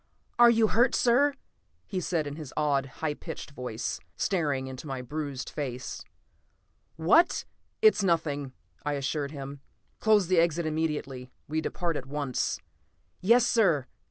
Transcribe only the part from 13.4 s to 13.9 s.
sir!"